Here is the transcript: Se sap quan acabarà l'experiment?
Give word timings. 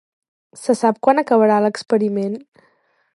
Se 0.61 0.75
sap 0.79 0.97
quan 1.07 1.23
acabarà 1.23 1.59
l'experiment? 1.67 2.37